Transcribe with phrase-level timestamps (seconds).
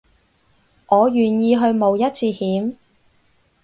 [0.87, 2.75] 我願意去冒一次險